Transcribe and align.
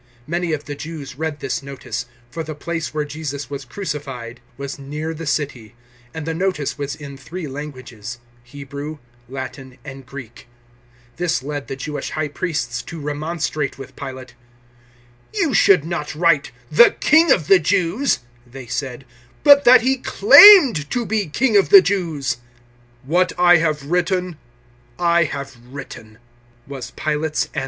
019:020 0.25 0.27
Many 0.29 0.53
of 0.53 0.63
the 0.65 0.73
Jews 0.75 1.15
read 1.15 1.39
this 1.41 1.61
notice, 1.61 2.07
for 2.31 2.43
the 2.43 2.55
place 2.55 2.91
where 2.91 3.05
Jesus 3.05 3.51
was 3.51 3.63
crucified 3.63 4.39
was 4.57 4.79
near 4.79 5.13
the 5.13 5.27
city, 5.27 5.75
and 6.11 6.25
the 6.25 6.33
notice 6.33 6.75
was 6.75 6.95
in 6.95 7.15
three 7.17 7.45
languages 7.47 8.17
Hebrew, 8.43 8.97
Latin, 9.29 9.77
and 9.85 10.03
Greek. 10.03 10.47
019:021 11.17 11.17
This 11.17 11.43
led 11.43 11.67
the 11.67 11.75
Jewish 11.75 12.09
High 12.09 12.29
Priests 12.29 12.81
to 12.81 12.99
remonstrate 12.99 13.77
with 13.77 13.95
Pilate. 13.95 14.33
"You 15.35 15.53
should 15.53 15.85
not 15.85 16.15
write 16.15 16.51
`The 16.73 16.99
King 16.99 17.31
of 17.31 17.45
the 17.45 17.59
Jews,'" 17.59 18.21
they 18.47 18.65
said, 18.65 19.05
"but 19.43 19.65
that 19.65 19.81
he 19.81 19.97
claimed 19.97 20.89
to 20.89 21.05
be 21.05 21.27
King 21.27 21.55
of 21.55 21.69
the 21.69 21.83
Jews." 21.83 22.37
019:022 23.07 23.07
"What 23.07 23.33
I 23.37 23.57
have 23.57 23.85
written 23.85 24.39
I 24.97 25.25
have 25.25 25.55
written," 25.67 26.17
was 26.65 26.89
Pilate's 26.89 27.49
answer. 27.53 27.59